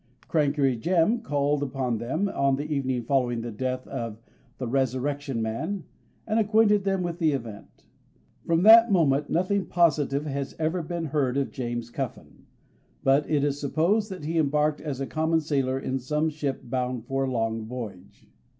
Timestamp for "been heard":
10.81-11.37